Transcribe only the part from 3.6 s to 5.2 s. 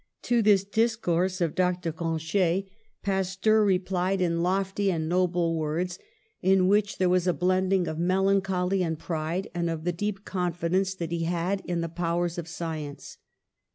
re THE PASTEUR INSTITUTE 179 plied in lofty and